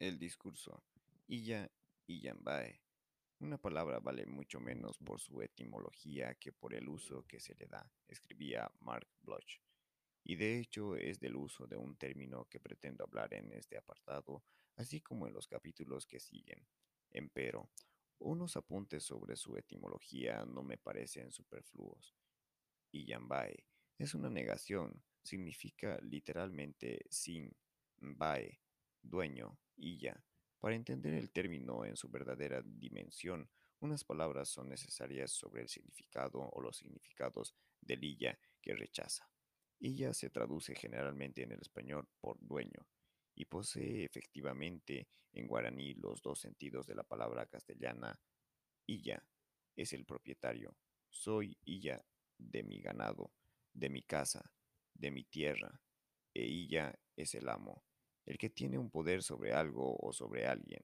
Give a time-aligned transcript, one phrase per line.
[0.00, 0.82] El discurso
[1.28, 1.70] Iya
[2.06, 2.80] Iyambae.
[3.40, 7.66] Una palabra vale mucho menos por su etimología que por el uso que se le
[7.66, 9.60] da, escribía Mark Bloch.
[10.24, 14.42] Y de hecho es del uso de un término que pretendo hablar en este apartado,
[14.76, 16.66] así como en los capítulos que siguen.
[17.10, 17.68] Empero,
[18.20, 22.14] unos apuntes sobre su etimología no me parecen superfluos.
[22.90, 23.66] Iyambae
[23.98, 27.54] es una negación, significa literalmente sin,
[27.98, 28.62] bae,
[29.02, 30.22] dueño, Iya.
[30.60, 36.38] Para entender el término en su verdadera dimensión, unas palabras son necesarias sobre el significado
[36.38, 39.30] o los significados del Iya que rechaza.
[39.78, 42.86] Illa se traduce generalmente en el español por dueño
[43.34, 48.20] y posee efectivamente en guaraní los dos sentidos de la palabra castellana.
[48.86, 49.26] Illa
[49.74, 50.76] es el propietario.
[51.08, 52.04] Soy Illa
[52.36, 53.32] de mi ganado,
[53.72, 54.52] de mi casa,
[54.92, 55.80] de mi tierra,
[56.34, 57.82] e Illa es el amo,
[58.26, 60.82] el que tiene un poder sobre algo o sobre alguien.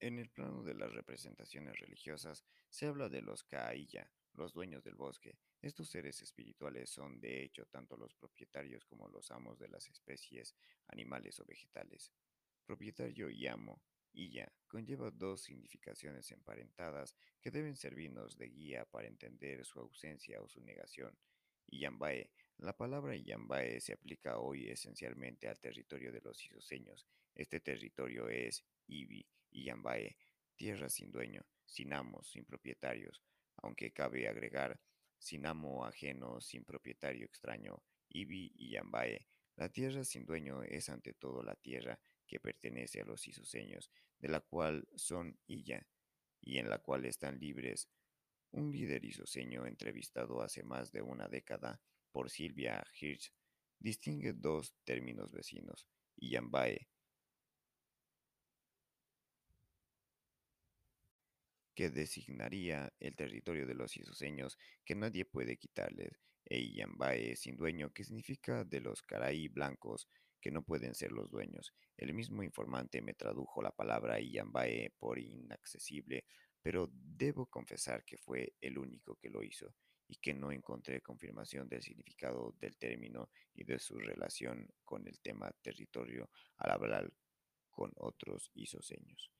[0.00, 4.96] En el plano de las representaciones religiosas se habla de los Kaaya, los dueños del
[4.96, 5.38] bosque.
[5.60, 10.56] Estos seres espirituales son de hecho tanto los propietarios como los amos de las especies
[10.88, 12.12] animales o vegetales.
[12.66, 13.80] Propietario y amo,
[14.14, 20.48] Iya, conlleva dos significaciones emparentadas que deben servirnos de guía para entender su ausencia o
[20.48, 21.16] su negación.
[21.68, 22.30] Iyambae.
[22.62, 27.08] La palabra Iyambae se aplica hoy esencialmente al territorio de los isoseños.
[27.34, 30.16] Este territorio es Ibi, Iyambae,
[30.54, 33.20] tierra sin dueño, sin amos, sin propietarios,
[33.56, 34.80] aunque cabe agregar,
[35.18, 39.26] sin amo ajeno, sin propietario extraño, Ibi Iyambae.
[39.56, 43.90] La tierra sin dueño es ante todo la tierra que pertenece a los isoseños,
[44.20, 45.84] de la cual son Iya,
[46.40, 47.88] y en la cual están libres
[48.52, 51.80] un líder isoseño entrevistado hace más de una década
[52.12, 53.32] por Silvia Hirsch
[53.78, 56.88] distingue dos términos vecinos, Iyambae,
[61.74, 67.92] que designaría el territorio de los isoseños que nadie puede quitarles, e Iyambae sin dueño,
[67.92, 70.08] que significa de los caraí blancos
[70.40, 71.72] que no pueden ser los dueños.
[71.96, 76.24] El mismo informante me tradujo la palabra Iyambae por inaccesible
[76.62, 79.74] pero debo confesar que fue el único que lo hizo
[80.12, 85.18] y que no encontré confirmación del significado del término y de su relación con el
[85.20, 86.28] tema territorio
[86.58, 87.10] al hablar
[87.70, 89.32] con otros isoseños.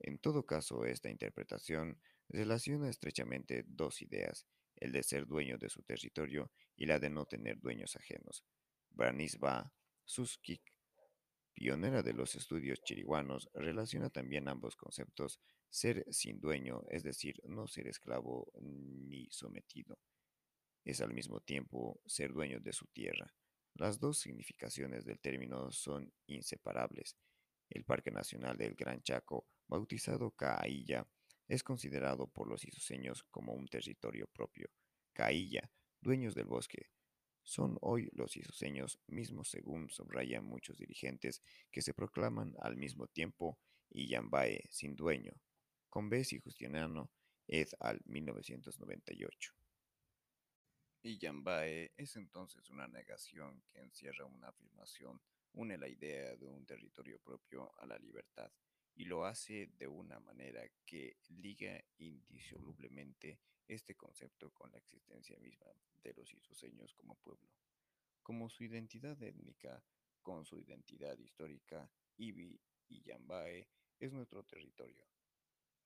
[0.00, 4.46] En todo caso, esta interpretación relaciona estrechamente dos ideas,
[4.76, 8.44] el de ser dueño de su territorio y la de no tener dueños ajenos.
[8.90, 9.72] Branisba
[10.04, 10.62] Suskik
[11.54, 15.40] pionera de los estudios chiriguanos, relaciona también ambos conceptos,
[15.72, 19.98] ser sin dueño, es decir, no ser esclavo ni sometido,
[20.84, 23.34] es al mismo tiempo ser dueño de su tierra.
[23.74, 27.16] Las dos significaciones del término son inseparables.
[27.70, 31.08] El Parque Nacional del Gran Chaco, bautizado Cailla,
[31.48, 34.68] es considerado por los isoseños como un territorio propio.
[35.14, 35.70] Cailla,
[36.02, 36.90] dueños del bosque,
[37.42, 43.58] son hoy los isoseños mismos según subrayan muchos dirigentes que se proclaman al mismo tiempo
[43.90, 45.32] Iyambae sin dueño,
[45.92, 47.10] con Bessi Justiano
[47.46, 49.52] ed al 1998.
[51.02, 55.20] Iyambae es entonces una negación que encierra una afirmación,
[55.52, 58.50] une la idea de un territorio propio a la libertad
[58.94, 63.38] y lo hace de una manera que liga indisolublemente
[63.68, 65.66] este concepto con la existencia misma
[66.02, 67.50] de los isoseños como pueblo.
[68.22, 69.84] Como su identidad étnica,
[70.22, 73.68] con su identidad histórica, Ibi y Yambae
[74.00, 75.11] es nuestro territorio.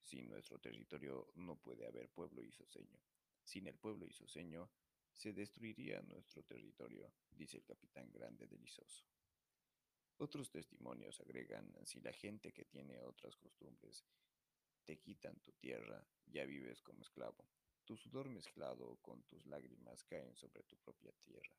[0.07, 3.01] Sin nuestro territorio no puede haber pueblo isoseño.
[3.43, 4.71] Sin el pueblo isoseño
[5.13, 9.05] se destruiría nuestro territorio, dice el capitán grande del Isoso.
[10.19, 14.05] Otros testimonios agregan, si la gente que tiene otras costumbres
[14.85, 17.45] te quitan tu tierra, ya vives como esclavo.
[17.85, 21.57] Tu sudor mezclado con tus lágrimas caen sobre tu propia tierra.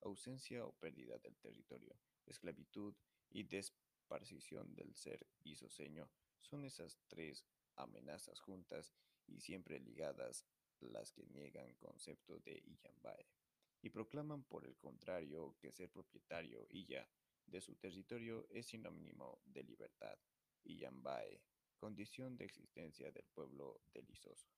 [0.00, 2.96] Ausencia o pérdida del territorio, esclavitud
[3.30, 7.44] y desparcición del ser isoseño son esas tres
[7.76, 8.92] amenazas juntas
[9.26, 10.44] y siempre ligadas
[10.80, 13.26] las que niegan concepto de Iyambae
[13.82, 17.08] y proclaman por el contrario que ser propietario Iya
[17.46, 20.18] de su territorio es sinónimo de libertad.
[20.64, 21.42] Iyambae,
[21.76, 24.48] condición de existencia del pueblo del Isoso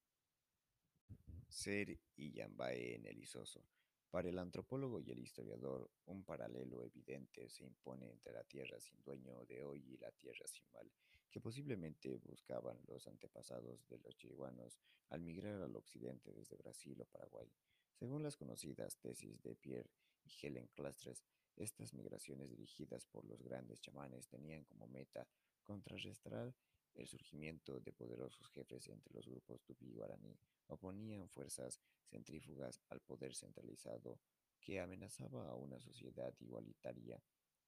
[1.49, 3.65] ser Iyambae en el Isoso.
[4.11, 9.03] Para el antropólogo y el historiador, un paralelo evidente se impone entre la tierra sin
[9.03, 10.91] dueño de hoy y la tierra sin mal,
[11.31, 14.79] que posiblemente buscaban los antepasados de los chiriguanos
[15.11, 17.51] al migrar al occidente desde Brasil o Paraguay.
[17.95, 19.91] Según las conocidas tesis de Pierre
[20.25, 21.23] y Helen Clastres,
[21.57, 25.27] Estas migraciones dirigidas por los grandes chamanes tenían como meta
[25.63, 26.55] contrarrestar
[26.95, 31.81] el surgimiento de poderosos jefes entre los grupos tupí-guaraní, oponían fuerzas
[32.11, 34.21] centrífugas al poder centralizado
[34.61, 37.23] que amenazaba a una sociedad igualitaria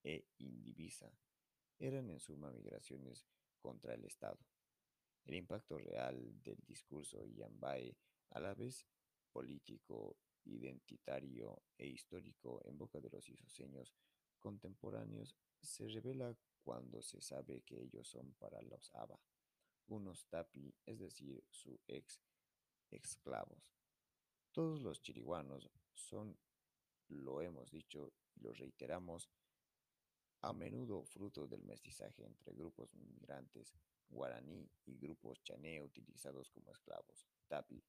[0.05, 1.11] e indivisa.
[1.79, 3.25] Eran en suma migraciones
[3.59, 4.39] contra el Estado.
[5.25, 7.97] El impacto real del discurso Yambae,
[8.31, 8.87] a la vez
[9.31, 13.95] político, identitario e histórico en boca de los isoseños
[14.39, 19.21] contemporáneos, se revela cuando se sabe que ellos son para los Aba,
[19.89, 22.21] unos tapi, es decir, su ex
[22.91, 23.75] esclavos.
[24.53, 26.39] Todos los chiriguanos son,
[27.09, 29.29] lo hemos dicho y lo reiteramos,
[30.43, 33.75] a menudo fruto del mestizaje entre grupos migrantes
[34.09, 37.83] guaraní y grupos chané utilizados como esclavos, tapi,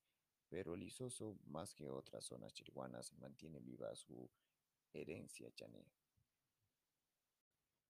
[0.50, 4.30] pero el Isoso, más que otras zonas chiriguanas, mantiene viva su
[4.94, 5.86] herencia chané.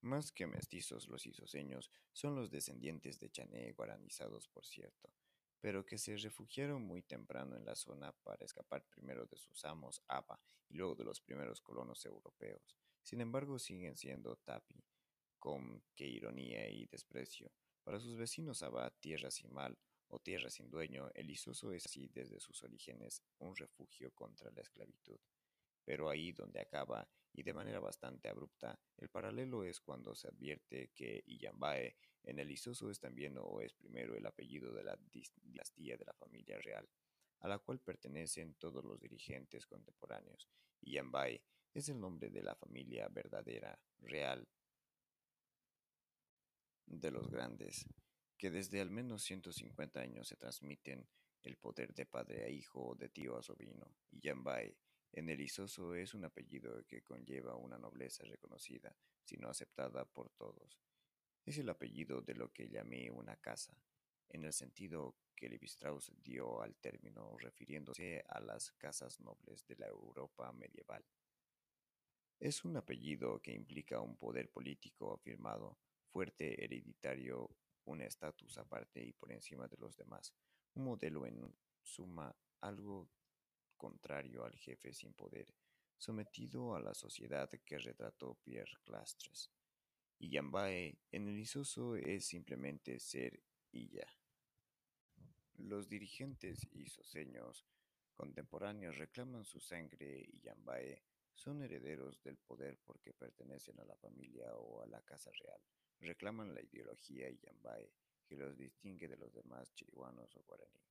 [0.02, 5.14] Más que mestizos, los isoseños son los descendientes de chané guaranizados, por cierto,
[5.60, 10.02] pero que se refugiaron muy temprano en la zona para escapar primero de sus amos
[10.08, 10.40] Aba
[10.70, 12.78] y luego de los primeros colonos europeos.
[13.10, 14.86] Sin embargo, siguen siendo tapi,
[15.40, 17.52] con qué ironía y desprecio.
[17.84, 19.76] Para sus vecinos Aba, tierra sin mal
[20.10, 24.62] o tierra sin dueño, el Isoso es así desde sus orígenes un refugio contra la
[24.62, 25.20] esclavitud.
[25.84, 30.92] Pero ahí donde acaba, y de manera bastante abrupta, el paralelo es cuando se advierte
[30.94, 31.96] que Iyambae
[32.26, 35.00] en el Isoso es también o es primero el apellido de la
[35.42, 36.88] dinastía de la familia real,
[37.40, 40.48] a la cual pertenecen todos los dirigentes contemporáneos.
[40.82, 41.42] Iyambae
[41.74, 44.48] es el nombre de la familia verdadera, real,
[46.86, 47.86] de los grandes,
[48.38, 51.08] que desde al menos 150 años se transmiten
[51.44, 53.96] el poder de padre a hijo o de tío a sobrino.
[54.12, 54.76] Iyambae
[55.12, 58.96] en el Isoso es un apellido que conlleva una nobleza reconocida,
[59.26, 60.80] sino aceptada por todos.
[61.46, 63.76] Es el apellido de lo que llamé una casa,
[64.30, 69.88] en el sentido que Levi-Strauss dio al término refiriéndose a las casas nobles de la
[69.88, 71.04] Europa medieval.
[72.40, 75.78] Es un apellido que implica un poder político afirmado,
[76.08, 77.50] fuerte, hereditario,
[77.84, 80.34] un estatus aparte y por encima de los demás,
[80.76, 83.10] un modelo en suma algo
[83.76, 85.54] contrario al jefe sin poder,
[85.98, 89.52] sometido a la sociedad que retrató Pierre Clastres.
[90.18, 94.08] Y Yambae en el Isoso es simplemente ser y ya.
[95.56, 97.66] Los dirigentes isoseños
[98.14, 101.02] contemporáneos reclaman su sangre y Yambae
[101.40, 105.62] son herederos del poder porque pertenecen a la familia o a la casa real.
[106.02, 107.90] Reclaman la ideología Yambae
[108.28, 110.84] que los distingue de los demás chiriguanos o guaraní.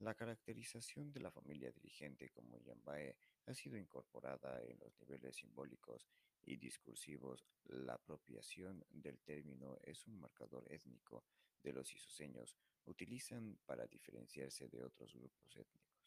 [0.00, 3.16] La caracterización de la familia dirigente como Yambae
[3.46, 6.06] ha sido incorporada en los niveles simbólicos
[6.42, 7.46] y discursivos.
[7.64, 11.24] La apropiación del término es un marcador étnico
[11.62, 16.04] de los isoseños utilizan para diferenciarse de otros grupos étnicos.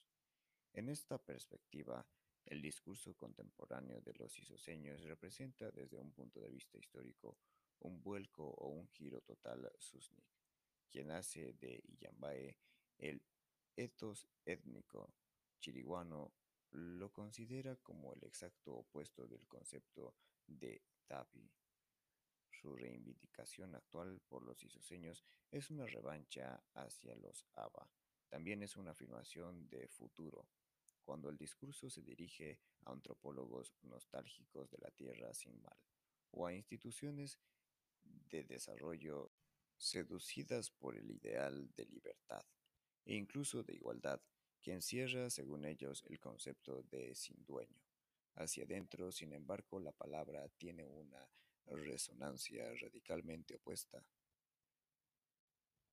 [0.73, 2.05] En esta perspectiva,
[2.47, 7.37] el discurso contemporáneo de los isoseños representa desde un punto de vista histórico
[7.79, 10.25] un vuelco o un giro total susnik,
[10.89, 12.57] quien hace de Yambae
[12.97, 13.21] el
[13.75, 15.13] etos étnico
[15.59, 16.33] chiriguano
[16.71, 20.15] lo considera como el exacto opuesto del concepto
[20.47, 21.51] de tapi.
[22.49, 27.89] Su reivindicación actual por los isoseños es una revancha hacia los Aba.
[28.29, 30.47] También es una afirmación de futuro,
[31.07, 35.77] cuando el discurso se dirige a antropólogos nostálgicos de la tierra sin mal,
[36.31, 37.39] o a instituciones
[38.03, 39.31] de desarrollo
[39.77, 42.45] seducidas por el ideal de libertad
[43.05, 44.19] e incluso de igualdad,
[44.59, 47.81] que encierra, según ellos, el concepto de sin dueño.
[48.35, 51.25] Hacia adentro, sin embargo, la palabra tiene una
[51.67, 54.03] resonancia radicalmente opuesta.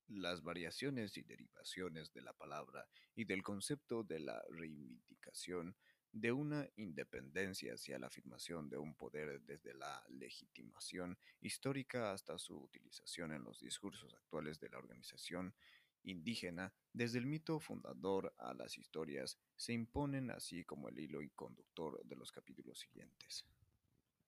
[0.07, 5.75] Las variaciones y derivaciones de la palabra y del concepto de la reivindicación
[6.11, 12.57] de una independencia hacia la afirmación de un poder desde la legitimación histórica hasta su
[12.57, 15.53] utilización en los discursos actuales de la organización
[16.03, 21.29] indígena, desde el mito fundador a las historias, se imponen así como el hilo y
[21.31, 23.45] conductor de los capítulos siguientes.